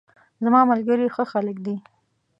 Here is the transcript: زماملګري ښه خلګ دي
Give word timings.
زماملګري 0.43 1.07
ښه 1.15 1.23
خلګ 1.31 1.57
دي 1.65 1.75